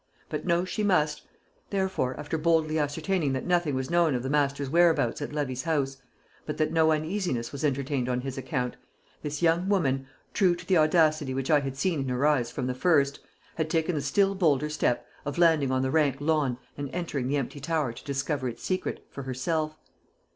[0.29, 1.21] But know she must;
[1.69, 5.97] therefore, after boldly ascertaining that nothing was known of the master's whereabouts at Levy's house,
[6.47, 8.77] but that no uneasiness was entertained on his account,
[9.21, 12.65] this young woman, true to the audacity which I had seen in her eyes from
[12.65, 13.19] the first,
[13.57, 17.37] had taken the still bolder step of landing on the rank lawn and entering the
[17.37, 19.77] empty tower to discover its secret, for herself.